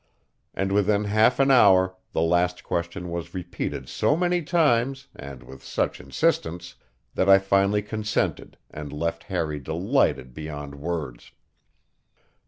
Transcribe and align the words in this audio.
And 0.55 0.71
within 0.71 1.03
half 1.03 1.39
an 1.39 1.51
hour 1.51 1.95
the 2.11 2.23
last 2.23 2.63
question 2.63 3.11
was 3.11 3.35
repeated 3.35 3.87
so 3.87 4.17
many 4.17 4.41
times 4.41 5.09
and 5.15 5.43
with 5.43 5.63
such 5.63 5.99
insistence 6.01 6.73
that 7.13 7.29
I 7.29 7.37
finally 7.37 7.83
consented 7.83 8.57
and 8.71 8.91
left 8.91 9.25
Harry 9.25 9.59
delighted 9.59 10.33
beyond 10.33 10.73
words. 10.73 11.33